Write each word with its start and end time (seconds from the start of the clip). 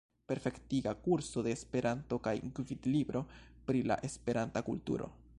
Perfektiga 0.29 0.93
kurso 1.07 1.43
de 1.47 1.51
Esperanto 1.57 2.17
kaj 2.27 2.33
Gvidlibro 2.59 3.21
pri 3.67 3.83
la 3.93 3.99
Esperanta 4.09 4.65
kulturo. 4.71 5.11